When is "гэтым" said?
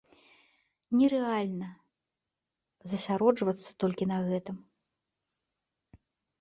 4.33-4.57